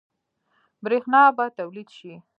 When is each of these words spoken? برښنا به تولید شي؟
برښنا 0.83 1.21
به 1.37 1.45
تولید 1.57 1.89
شي؟ 1.97 2.13